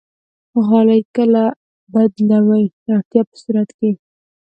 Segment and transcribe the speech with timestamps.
[0.67, 1.43] غالۍ کله
[1.93, 3.91] بدلوئ؟ د اړتیا په صورت کې